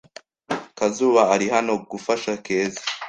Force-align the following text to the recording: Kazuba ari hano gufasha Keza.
Kazuba 0.77 1.21
ari 1.33 1.45
hano 1.53 1.73
gufasha 1.91 2.31
Keza. 2.45 2.81